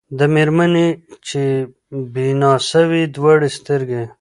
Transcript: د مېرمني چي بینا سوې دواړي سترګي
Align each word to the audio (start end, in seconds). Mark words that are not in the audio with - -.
د 0.17 0.19
مېرمني 0.33 0.87
چي 1.27 1.43
بینا 2.13 2.51
سوې 2.71 3.03
دواړي 3.15 3.49
سترګي 3.57 4.01